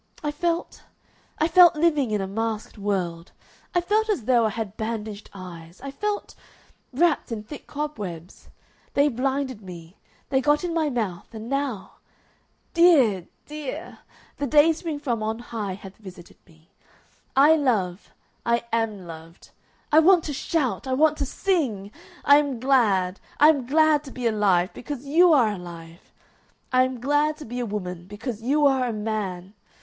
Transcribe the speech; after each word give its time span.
I 0.23 0.31
felt 0.31 0.81
I 1.37 1.47
felt 1.47 1.75
living 1.75 2.09
in 2.09 2.21
a 2.21 2.27
masked 2.27 2.75
world. 2.79 3.33
I 3.75 3.81
felt 3.81 4.09
as 4.09 4.25
though 4.25 4.47
I 4.47 4.49
had 4.49 4.75
bandaged 4.75 5.29
eyes. 5.31 5.79
I 5.79 5.91
felt 5.91 6.33
wrapped 6.91 7.31
in 7.31 7.43
thick 7.43 7.67
cobwebs. 7.67 8.49
They 8.95 9.09
blinded 9.09 9.61
me. 9.61 9.99
They 10.29 10.41
got 10.41 10.63
in 10.63 10.73
my 10.73 10.89
mouth. 10.89 11.31
And 11.35 11.47
now 11.47 11.97
Dear! 12.73 13.27
Dear! 13.45 13.99
The 14.37 14.47
dayspring 14.47 14.99
from 14.99 15.21
on 15.21 15.37
high 15.37 15.75
hath 15.75 15.97
visited 15.97 16.37
me. 16.47 16.71
I 17.35 17.55
love. 17.55 18.11
I 18.43 18.63
am 18.73 19.05
loved. 19.05 19.51
I 19.91 19.99
want 19.99 20.23
to 20.23 20.33
shout! 20.33 20.87
I 20.87 20.93
want 20.93 21.15
to 21.19 21.27
sing! 21.27 21.91
I 22.25 22.37
am 22.37 22.59
glad! 22.59 23.19
I 23.39 23.49
am 23.49 23.67
glad 23.67 24.03
to 24.05 24.11
be 24.11 24.25
alive 24.25 24.73
because 24.73 25.05
you 25.05 25.31
are 25.31 25.51
alive! 25.51 26.11
I 26.73 26.85
am 26.85 26.99
glad 26.99 27.37
to 27.37 27.45
be 27.45 27.59
a 27.59 27.67
woman 27.69 28.07
because 28.07 28.41
you 28.41 28.65
are 28.65 28.87
a 28.87 28.93
man! 28.93 29.53